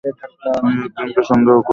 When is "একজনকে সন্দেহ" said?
0.85-1.55